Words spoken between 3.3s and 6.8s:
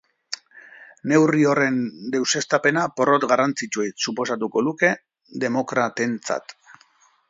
garrantzitsua suposatuko luke demokratentzat.